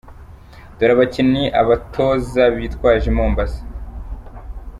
Dore 0.77 0.93
abakinnyi 0.95 1.43
abatoza 1.61 2.43
bitwaje 2.57 3.05
i 3.11 3.15
Mombasa:. 3.17 3.61